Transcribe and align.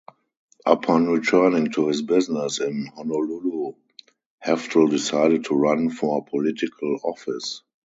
Upon 0.65 1.05
returning 1.11 1.69
to 1.73 1.89
his 1.89 2.01
business 2.01 2.59
in 2.59 2.87
Honolulu, 2.87 3.73
Heftel 4.43 4.89
decided 4.89 5.45
to 5.45 5.53
run 5.55 5.91
for 5.91 6.25
political 6.25 6.97
office. 7.03 7.61